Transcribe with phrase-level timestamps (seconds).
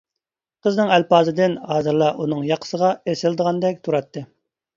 [0.67, 4.27] قىزنىڭ ئەلپازىدىن ھازىرلا ئۇنىڭ ياقىسىغا ئېسىلىدىغاندەك تۇراتتى.